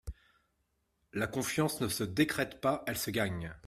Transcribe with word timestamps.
La 1.13 1.27
confiance 1.27 1.79
ne 1.79 1.87
se 1.87 2.03
décrète 2.03 2.59
pas, 2.59 2.83
elle 2.87 2.97
se 2.97 3.11
gagne. 3.11 3.53